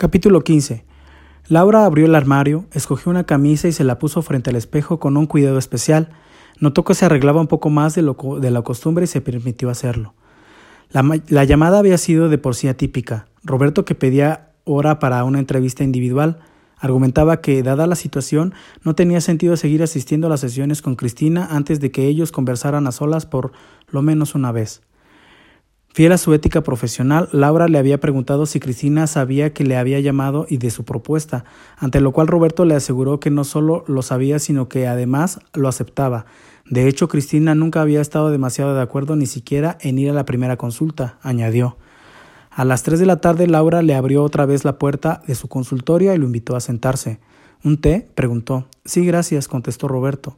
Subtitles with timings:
[0.00, 0.82] Capítulo 15.
[1.48, 5.18] Laura abrió el armario, escogió una camisa y se la puso frente al espejo con
[5.18, 6.08] un cuidado especial.
[6.58, 9.68] Notó que se arreglaba un poco más de, lo, de la costumbre y se permitió
[9.68, 10.14] hacerlo.
[10.90, 13.26] La, la llamada había sido de por sí atípica.
[13.44, 16.38] Roberto, que pedía hora para una entrevista individual,
[16.78, 21.46] argumentaba que, dada la situación, no tenía sentido seguir asistiendo a las sesiones con Cristina
[21.50, 23.52] antes de que ellos conversaran a solas por
[23.90, 24.80] lo menos una vez.
[25.92, 29.98] Fiel a su ética profesional, Laura le había preguntado si Cristina sabía que le había
[29.98, 31.44] llamado y de su propuesta,
[31.76, 35.66] ante lo cual Roberto le aseguró que no solo lo sabía, sino que además lo
[35.66, 36.26] aceptaba.
[36.64, 40.24] De hecho, Cristina nunca había estado demasiado de acuerdo ni siquiera en ir a la
[40.24, 41.76] primera consulta, añadió.
[42.50, 45.48] A las tres de la tarde, Laura le abrió otra vez la puerta de su
[45.48, 47.18] consultorio y lo invitó a sentarse.
[47.64, 48.08] ¿Un té?
[48.14, 48.68] preguntó.
[48.84, 50.36] Sí, gracias, contestó Roberto.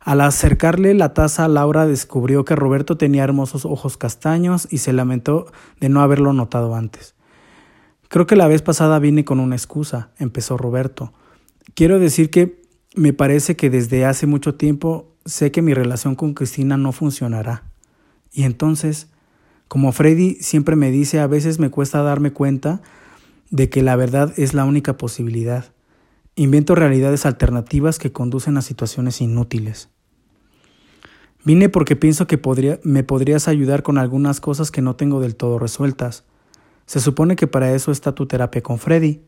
[0.00, 5.46] Al acercarle la taza, Laura descubrió que Roberto tenía hermosos ojos castaños y se lamentó
[5.78, 7.14] de no haberlo notado antes.
[8.08, 11.12] Creo que la vez pasada vine con una excusa, empezó Roberto.
[11.74, 12.62] Quiero decir que
[12.96, 17.64] me parece que desde hace mucho tiempo sé que mi relación con Cristina no funcionará.
[18.32, 19.08] Y entonces,
[19.68, 22.80] como Freddy siempre me dice, a veces me cuesta darme cuenta
[23.50, 25.66] de que la verdad es la única posibilidad.
[26.40, 29.90] Invento realidades alternativas que conducen a situaciones inútiles.
[31.44, 35.36] Vine porque pienso que podría, me podrías ayudar con algunas cosas que no tengo del
[35.36, 36.24] todo resueltas.
[36.86, 39.20] Se supone que para eso está tu terapia con Freddy.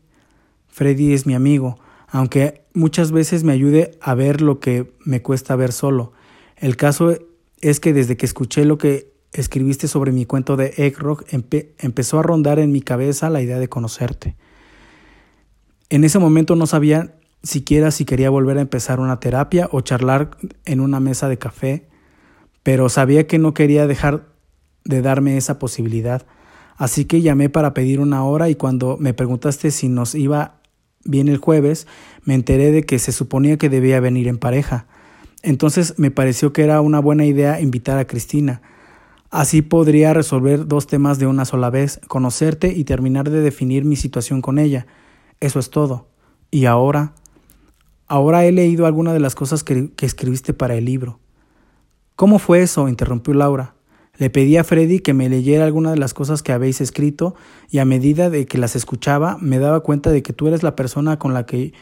[0.69, 5.55] Freddy es mi amigo, aunque muchas veces me ayude a ver lo que me cuesta
[5.55, 6.13] ver solo.
[6.57, 7.15] El caso
[7.61, 12.17] es que desde que escuché lo que escribiste sobre mi cuento de Egg Rock, empezó
[12.17, 14.35] a rondar en mi cabeza la idea de conocerte.
[15.93, 17.13] En ese momento no sabía
[17.43, 20.31] siquiera si quería volver a empezar una terapia o charlar
[20.65, 21.87] en una mesa de café,
[22.63, 24.25] pero sabía que no quería dejar
[24.85, 26.25] de darme esa posibilidad.
[26.77, 30.61] Así que llamé para pedir una hora y cuando me preguntaste si nos iba
[31.05, 31.85] bien el jueves,
[32.23, 34.87] me enteré de que se suponía que debía venir en pareja.
[35.43, 38.63] Entonces me pareció que era una buena idea invitar a Cristina.
[39.29, 43.95] Así podría resolver dos temas de una sola vez, conocerte y terminar de definir mi
[43.95, 44.87] situación con ella.
[45.43, 46.07] Eso es todo.
[46.51, 47.15] Y ahora,
[48.07, 51.19] ahora he leído algunas de las cosas que, escribiste para el libro.
[52.15, 52.87] ¿Cómo fue eso?
[52.87, 53.75] interrumpió Laura.
[54.17, 57.35] Le pedí a Freddy que me leyera algunas de las cosas que habéis escrito
[57.69, 60.77] y a medida de que las escuchaba me daba cuenta de que tú eres la
[60.77, 61.73] persona con la que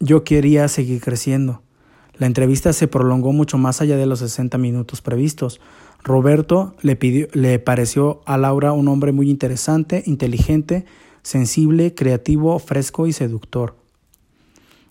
[0.00, 1.62] yo quería seguir creciendo.
[2.18, 5.62] La entrevista se prolongó mucho más allá de los 60 minutos previstos.
[6.04, 10.84] Roberto le pareció a Laura un hombre muy interesante, inteligente,
[11.28, 13.76] sensible, creativo, fresco y seductor.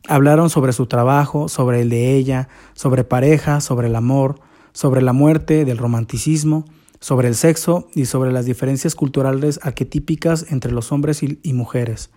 [0.08, 4.40] Hablaron sobre su trabajo, sobre el de ella, sobre pareja, sobre el amor,
[4.72, 6.66] sobre la muerte, del romanticismo,
[7.00, 12.12] sobre el sexo y sobre las diferencias culturales arquetípicas entre los hombres y, y mujeres.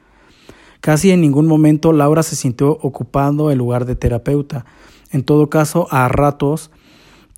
[0.83, 4.67] Casi en ningún momento Laura se sintió ocupando el lugar de terapeuta.
[5.13, 6.71] En todo caso, a ratos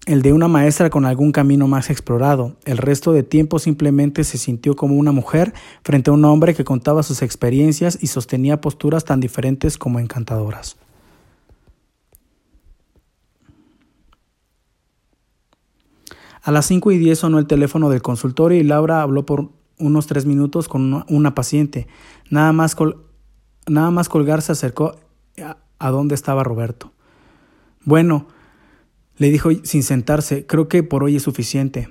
[0.06, 2.56] el de una maestra con algún camino más explorado.
[2.64, 5.54] El resto de tiempo simplemente se sintió como una mujer
[5.84, 10.76] frente a un hombre que contaba sus experiencias y sostenía posturas tan diferentes como encantadoras.
[16.42, 20.08] A las cinco y diez sonó el teléfono del consultorio y Laura habló por unos
[20.08, 21.86] tres minutos con una, paciente.
[22.30, 22.76] Nada más,
[23.68, 24.96] nada más colgar se acercó
[25.78, 26.90] a donde estaba Roberto.
[27.84, 28.26] Bueno,
[29.16, 31.88] le dijo sin sentarse, creo que por hoy es suficiente.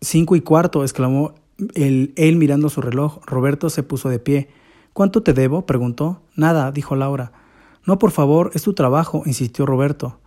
[0.00, 1.34] Cinco y cuarto, exclamó
[1.74, 3.18] él, él mirando su reloj.
[3.26, 4.48] Roberto se puso de pie.
[4.92, 5.66] ¿Cuánto te debo?
[5.66, 6.22] preguntó.
[6.34, 7.32] Nada, dijo Laura.
[7.86, 10.20] No, por favor, es tu trabajo, insistió Roberto.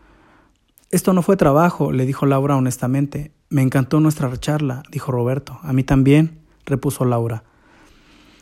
[0.91, 3.31] Esto no fue trabajo, le dijo Laura honestamente.
[3.49, 5.59] Me encantó nuestra charla, dijo Roberto.
[5.61, 7.43] A mí también, repuso Laura.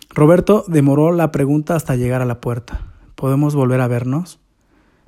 [0.09, 2.93] Roberto demoró la pregunta hasta llegar a la puerta.
[3.15, 4.39] ¿Podemos volver a vernos?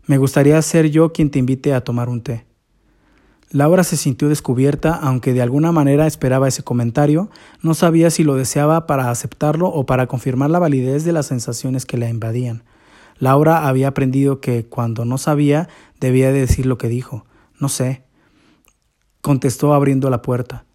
[0.05, 2.45] Me gustaría ser yo quien te invite a tomar un té.
[3.51, 7.29] Laura se sintió descubierta, aunque de alguna manera esperaba ese comentario,
[7.61, 11.85] no sabía si lo deseaba para aceptarlo o para confirmar la validez de las sensaciones
[11.85, 12.63] que la invadían.
[13.17, 17.25] Laura había aprendido que cuando no sabía debía decir lo que dijo.
[17.59, 18.03] No sé.
[19.21, 20.65] Contestó abriendo la puerta.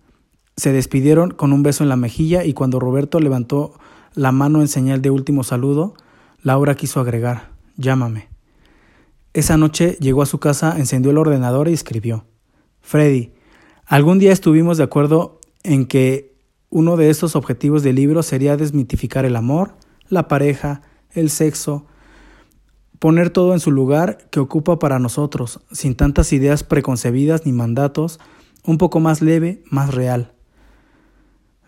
[0.56, 3.74] Se despidieron con un beso en la mejilla y cuando Roberto levantó
[4.14, 5.94] la mano en señal de último saludo,
[6.42, 8.28] Laura quiso agregar, llámame.
[9.34, 12.24] Esa noche llegó a su casa, encendió el ordenador y escribió.
[12.80, 13.32] Freddy,
[13.86, 16.34] algún día estuvimos de acuerdo en que
[16.70, 19.74] uno de estos objetivos del libro sería desmitificar el amor,
[20.08, 20.82] la pareja,
[21.12, 21.86] el sexo,
[22.98, 28.20] poner todo en su lugar que ocupa para nosotros, sin tantas ideas preconcebidas ni mandatos,
[28.64, 30.34] un poco más leve, más real.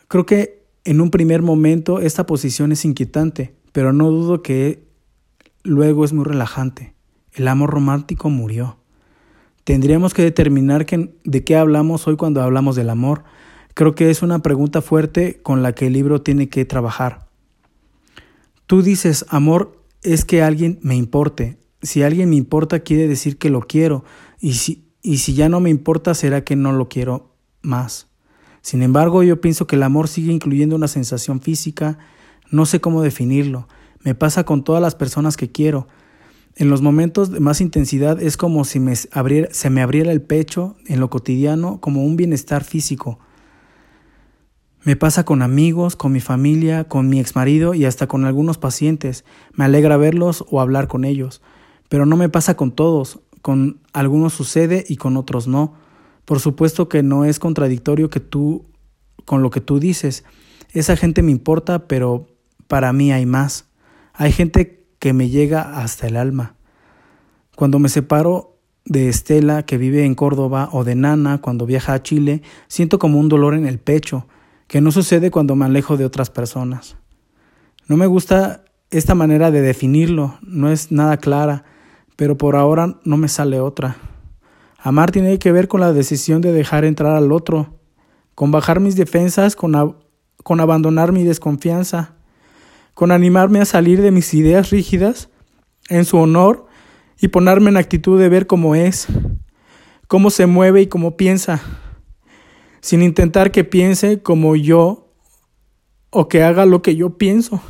[0.08, 4.86] Creo que en un primer momento esta posición es inquietante, pero no dudo que
[5.62, 6.94] luego es muy relajante.
[7.32, 8.81] El amor romántico murió.
[9.64, 13.22] Tendríamos que determinar de qué hablamos hoy cuando hablamos del amor.
[13.74, 17.28] Creo que es una pregunta fuerte con la que el libro tiene que trabajar.
[18.66, 21.58] Tú dices, amor es que alguien me importe.
[21.80, 24.04] Si alguien me importa quiere decir que lo quiero
[24.40, 28.08] y si, y si ya no me importa será que no lo quiero más.
[28.62, 31.98] Sin embargo, yo pienso que el amor sigue incluyendo una sensación física,
[32.50, 33.66] no sé cómo definirlo,
[34.04, 35.88] me pasa con todas las personas que quiero.
[36.54, 41.00] En los momentos de más intensidad es como si se me abriera el pecho en
[41.00, 43.18] lo cotidiano como un bienestar físico.
[44.84, 49.24] Me pasa con amigos, con mi familia, con mi exmarido y hasta con algunos pacientes.
[49.54, 51.40] Me alegra verlos o hablar con ellos.
[51.88, 53.20] Pero no me pasa con todos.
[53.42, 55.74] Con algunos sucede y con otros no.
[56.24, 58.66] Por supuesto que no es contradictorio que tú
[59.24, 60.24] con lo que tú dices.
[60.72, 62.26] Esa gente me importa, pero
[62.66, 63.68] para mí hay más.
[64.14, 66.54] Hay gente que me llega hasta el alma.
[67.56, 72.04] Cuando me separo de Estela, que vive en Córdoba, o de Nana, cuando viaja a
[72.04, 74.28] Chile, siento como un dolor en el pecho,
[74.68, 76.94] que no sucede cuando me alejo de otras personas.
[77.88, 78.62] No me gusta
[78.92, 81.64] esta manera de definirlo, no es nada clara,
[82.14, 83.96] pero por ahora no me sale otra.
[84.78, 87.80] Amar tiene que ver con la decisión de dejar entrar al otro,
[88.36, 89.96] con bajar mis defensas, con,
[90.44, 92.14] con abandonar mi desconfianza,
[92.94, 95.28] con animarme a salir de mis ideas rígidas
[95.88, 96.66] en su honor
[97.20, 99.06] y ponerme en actitud de ver cómo es,
[100.08, 101.62] cómo se mueve y cómo piensa
[102.82, 105.08] sin intentar que piense como yo
[106.10, 107.62] o que haga lo que yo pienso.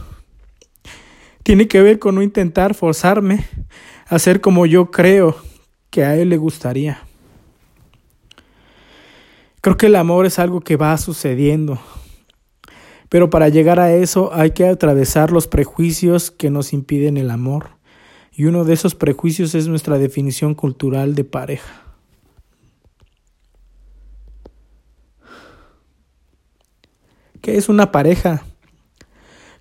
[1.44, 3.46] Tiene que ver con no intentar forzarme
[4.06, 5.36] a ser como yo creo
[5.90, 7.02] que a él le gustaría.
[9.60, 11.78] Creo que el amor es algo que va sucediendo,
[13.12, 17.72] pero para llegar a eso hay que atravesar los prejuicios que nos impiden el amor,
[18.32, 21.82] y uno de esos prejuicios es nuestra definición cultural de pareja.
[27.42, 28.46] ¿Qué es una pareja?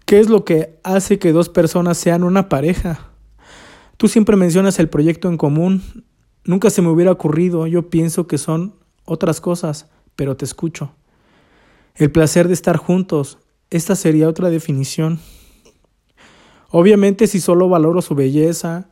[0.06, 3.12] ¿Qué es lo que hace que dos personas sean una pareja?
[3.98, 6.06] Tú siempre mencionas el proyecto en común.
[6.46, 7.68] Nunca se me hubiera ocurrido.
[7.68, 10.96] Yo pienso que son otras cosas, pero te escucho.
[11.96, 13.40] El placer de estar juntos.
[13.72, 15.20] Esta sería otra definición.
[16.70, 18.90] Obviamente si solo valoro su belleza,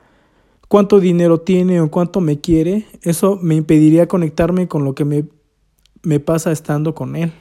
[0.70, 5.26] cuánto dinero tiene o cuánto me quiere, eso me impediría conectarme con lo que me,
[6.02, 7.34] me pasa estando con él.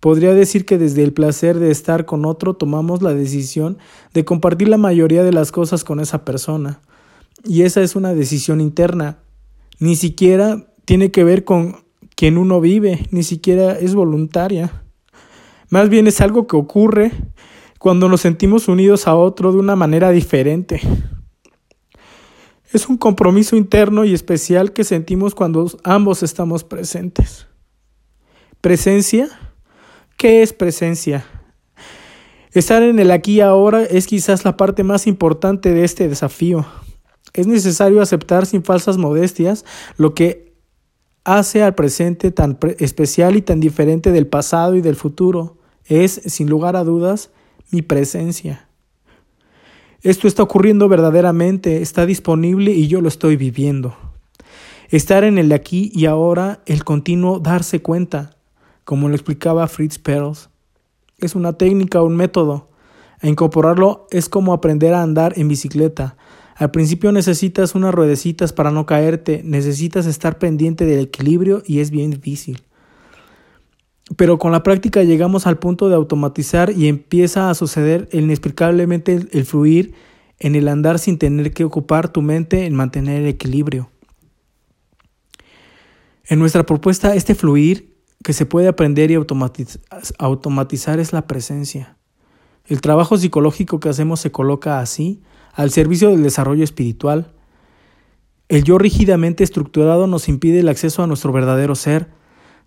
[0.00, 3.78] Podría decir que desde el placer de estar con otro tomamos la decisión
[4.12, 6.80] de compartir la mayoría de las cosas con esa persona.
[7.44, 9.18] Y esa es una decisión interna.
[9.78, 11.84] Ni siquiera tiene que ver con
[12.16, 14.82] quien uno vive, ni siquiera es voluntaria.
[15.72, 17.12] Más bien es algo que ocurre
[17.78, 20.82] cuando nos sentimos unidos a otro de una manera diferente.
[22.74, 27.46] Es un compromiso interno y especial que sentimos cuando ambos estamos presentes.
[28.60, 29.30] Presencia
[30.18, 31.24] ¿Qué es presencia?
[32.52, 36.66] Estar en el aquí y ahora es quizás la parte más importante de este desafío.
[37.32, 39.64] Es necesario aceptar sin falsas modestias
[39.96, 40.52] lo que
[41.24, 45.61] hace al presente tan especial y tan diferente del pasado y del futuro.
[45.86, 47.30] Es, sin lugar a dudas,
[47.70, 48.68] mi presencia.
[50.02, 53.96] Esto está ocurriendo verdaderamente, está disponible y yo lo estoy viviendo.
[54.88, 58.36] Estar en el aquí y ahora, el continuo darse cuenta,
[58.84, 60.50] como lo explicaba Fritz Perls.
[61.18, 62.68] Es una técnica, un método.
[63.20, 66.16] A incorporarlo es como aprender a andar en bicicleta.
[66.56, 71.90] Al principio necesitas unas ruedecitas para no caerte, necesitas estar pendiente del equilibrio y es
[71.90, 72.62] bien difícil.
[74.16, 79.44] Pero con la práctica llegamos al punto de automatizar y empieza a suceder inexplicablemente el,
[79.46, 79.94] fluir
[80.38, 83.90] en el andar sin tener que ocupar tu mente en mantener el equilibrio.
[86.26, 89.18] En nuestra propuesta, este fluir que se puede aprender y
[90.18, 91.96] automatizar es la presencia.
[92.66, 97.32] El trabajo psicológico que hacemos se coloca así, al servicio del desarrollo espiritual.
[98.48, 102.08] El yo rígidamente estructurado nos impide el acceso a nuestro verdadero ser,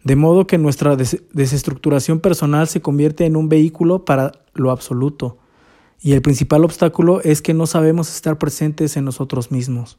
[0.06, 5.40] de modo que nuestra desestructuración personal se convierte en un vehículo para lo absoluto,
[6.00, 9.98] y el principal obstáculo es que no sabemos estar presentes en nosotros mismos.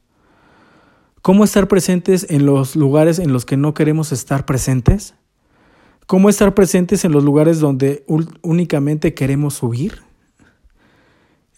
[1.22, 5.14] ¿Cómo estar presentes en los lugares en los que no queremos estar presentes?
[6.06, 8.04] ¿Cómo estar presentes en los lugares donde
[8.42, 10.02] únicamente queremos huir?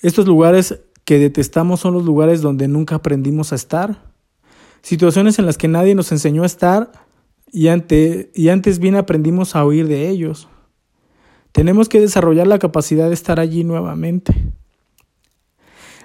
[0.01, 4.07] Estos lugares que detestamos son los lugares donde nunca aprendimos a estar.
[4.81, 7.08] Situaciones en las que nadie nos enseñó a estar
[7.53, 10.49] y, y antes bien aprendimos a huir de ellos.
[11.53, 14.35] Tenemos que desarrollar la capacidad de estar allí nuevamente.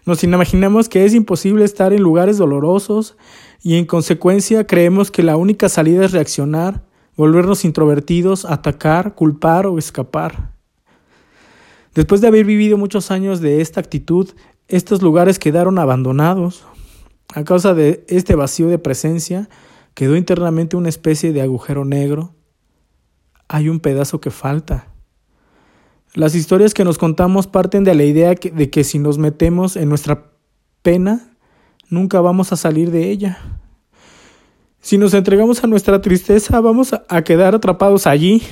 [0.05, 3.15] Nos imaginamos que es imposible estar en lugares dolorosos
[3.61, 6.83] y en consecuencia creemos que la única salida es reaccionar,
[7.15, 10.51] volvernos introvertidos, atacar, culpar o escapar.
[11.93, 14.29] Después de haber vivido muchos años de esta actitud,
[14.67, 16.65] estos lugares quedaron abandonados.
[17.33, 19.49] A causa de este vacío de presencia,
[19.93, 22.35] quedó internamente una especie de agujero negro.
[23.47, 24.87] Hay un pedazo que falta.
[26.13, 29.89] Las historias que nos contamos parten de la idea de que si nos metemos en
[29.89, 30.31] nuestra
[30.81, 31.35] pena,
[31.89, 33.39] nunca vamos a salir de ella.
[34.79, 38.43] Si nos entregamos a nuestra tristeza, vamos a quedar atrapados allí.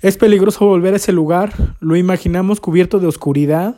[0.00, 3.76] Es peligroso volver a ese lugar, lo imaginamos cubierto de oscuridad,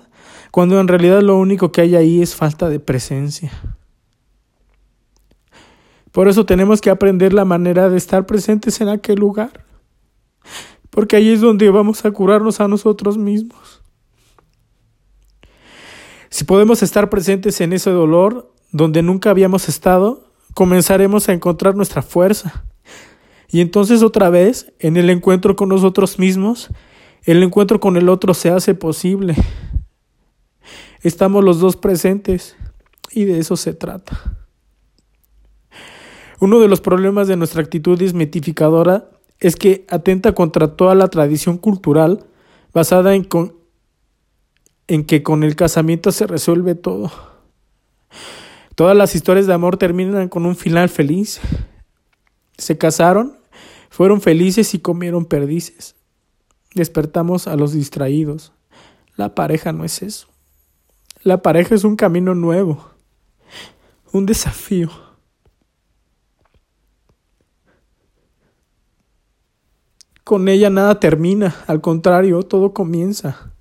[0.50, 3.52] cuando en realidad lo único que hay ahí es falta de presencia.
[6.14, 9.64] Por eso tenemos que aprender la manera de estar presentes en aquel lugar
[10.94, 13.82] porque ahí es donde vamos a curarnos a nosotros mismos.
[16.30, 22.00] Si podemos estar presentes en ese dolor donde nunca habíamos estado, comenzaremos a encontrar nuestra
[22.00, 22.64] fuerza.
[23.48, 26.68] Y entonces otra vez, en el encuentro con nosotros mismos,
[27.24, 29.34] el encuentro con el otro se hace posible.
[31.02, 32.56] Estamos los dos presentes
[33.10, 34.43] y de eso se trata.
[36.44, 39.08] Uno de los problemas de nuestra actitud desmitificadora
[39.40, 42.26] es que atenta contra toda la tradición cultural
[42.74, 43.26] basada en,
[44.86, 47.10] en que con el casamiento se resuelve todo.
[48.74, 51.40] Todas las historias de amor terminan con un final feliz.
[52.58, 53.38] Se casaron,
[53.88, 55.96] fueron felices y comieron perdices.
[56.74, 58.52] Despertamos a los distraídos.
[59.16, 60.28] La pareja no es eso.
[61.22, 62.90] La pareja es un camino nuevo,
[64.12, 64.90] un desafío.
[70.24, 73.52] Con ella nada termina, al contrario, todo comienza.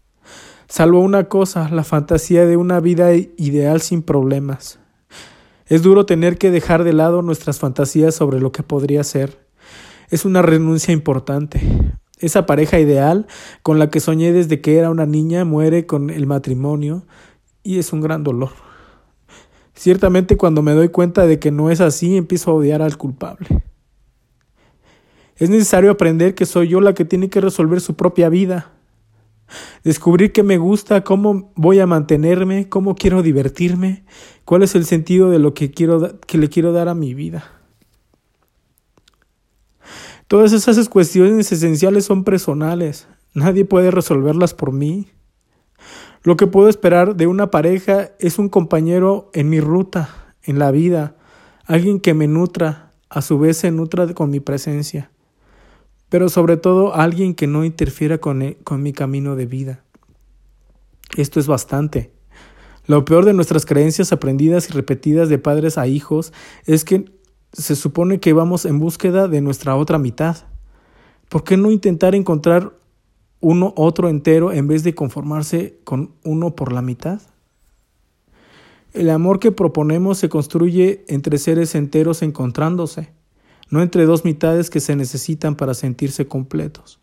[0.70, 4.80] Salvo una cosa, la fantasía de una vida ideal sin problemas.
[5.66, 9.46] Es duro tener que dejar de lado nuestras fantasías sobre lo que podría ser.
[10.10, 11.60] Es una renuncia importante.
[12.20, 13.28] Esa pareja ideal
[13.62, 17.06] con la que soñé desde que era una niña muere con el matrimonio
[17.62, 18.52] y es un gran dolor.
[19.74, 23.64] Ciertamente cuando me doy cuenta de que no es así empiezo a odiar al culpable.
[25.38, 28.72] Es necesario aprender que soy yo la que tiene que resolver su propia vida.
[29.84, 34.04] Descubrir qué me gusta, cómo voy a mantenerme, cómo quiero divertirme,
[34.46, 37.44] cuál es el sentido de lo que, quiero, que le quiero dar a mi vida.
[40.28, 43.08] Todas esas cuestiones esenciales son personales.
[43.34, 45.08] Nadie puede resolverlas por mí.
[46.24, 50.72] Lo que puedo esperar de una pareja es un compañero en mi ruta, en la
[50.72, 51.18] vida,
[51.66, 55.13] alguien que me nutra, a su vez se nutra con mi presencia
[56.14, 59.84] pero sobre todo alguien que no interfiera con, e, con mi camino de vida.
[61.18, 62.12] Esto es bastante.
[62.86, 66.32] Lo peor de nuestras creencias aprendidas y repetidas de padres a hijos
[66.68, 67.12] es que
[67.52, 70.38] se supone que vamos en búsqueda de nuestra otra mitad.
[71.30, 72.74] ¿Por qué no intentar encontrar
[73.40, 77.24] uno otro entero en vez de conformarse con uno por la mitad?
[78.94, 83.10] El amor que proponemos se construye entre seres enteros encontrándose
[83.70, 87.00] no entre dos mitades que se necesitan para sentirse completos.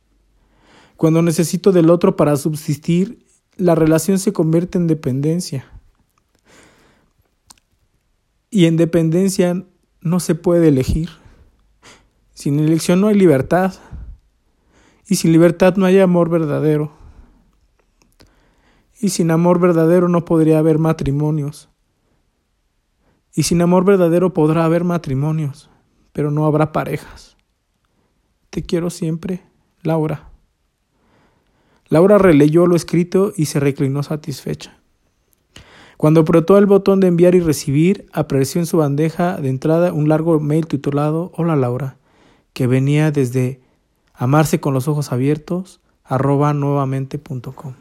[0.97, 3.25] Cuando necesito del otro para subsistir,
[3.57, 5.67] la relación se convierte en dependencia.
[8.51, 9.65] Y en dependencia
[10.01, 11.11] no se puede elegir.
[12.35, 13.75] Sin elección no hay libertad.
[15.09, 16.93] Y sin libertad no hay amor verdadero.
[19.01, 21.69] Y sin amor verdadero no podría haber matrimonios.
[23.35, 25.71] Y sin amor verdadero podrá haber matrimonios
[26.21, 27.39] pero no habrá parejas.
[28.51, 29.43] Te quiero siempre,
[29.83, 30.29] Laura.
[31.89, 34.77] Laura releyó lo escrito y se reclinó satisfecha.
[35.97, 40.11] Cuando apretó el botón de enviar y recibir, apareció en su bandeja de entrada un
[40.11, 41.97] largo mail titulado Hola Laura,
[42.53, 43.63] que venía desde
[44.13, 47.73] amarse con los ojos abiertos nuevamente.com.